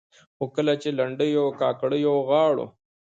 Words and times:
خو 0.35 0.45
کله 0.55 0.73
چې 0.81 0.89
لنډيو 0.99 1.39
او 1.47 1.51
کاکړيو 1.61 2.13
غاړو 2.29 2.65